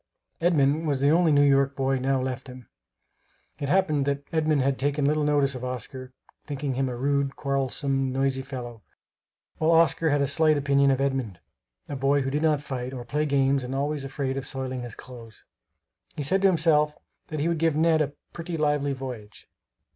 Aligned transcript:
Edmund 0.41 0.87
was 0.87 0.99
the 0.99 1.11
only 1.11 1.31
New 1.31 1.43
York 1.47 1.75
boy 1.75 1.99
now 1.99 2.19
left 2.19 2.47
him. 2.47 2.67
It 3.59 3.69
happened 3.69 4.05
that 4.05 4.23
Edmund 4.33 4.63
had 4.63 4.79
taken 4.79 5.05
little 5.05 5.23
notice 5.23 5.53
of 5.53 5.63
Oscar, 5.63 6.11
thinking 6.43 6.73
him 6.73 6.89
a 6.89 6.95
rude, 6.95 7.35
quarrelsome, 7.35 8.11
noisy 8.11 8.41
fellow; 8.41 8.81
while 9.59 9.69
Oscar 9.69 10.09
had 10.09 10.19
a 10.23 10.25
slight 10.25 10.57
opinion 10.57 10.89
of 10.89 10.99
Edmund 11.01 11.39
a 11.87 11.95
boy 11.95 12.23
who 12.23 12.31
did 12.31 12.41
not 12.41 12.61
fight, 12.61 12.93
or 12.93 13.05
play 13.05 13.27
games, 13.27 13.63
and 13.63 13.75
always 13.75 14.03
afraid 14.03 14.37
of 14.37 14.47
soiling 14.47 14.81
his 14.81 14.95
clothes. 14.95 15.45
He 16.15 16.23
said 16.23 16.41
to 16.41 16.47
himself 16.47 16.97
that 17.27 17.39
he 17.39 17.47
would 17.47 17.59
"give 17.59 17.75
Ned 17.75 18.01
a 18.01 18.13
pretty 18.33 18.57
lively 18.57 18.93
voyage." 18.93 19.47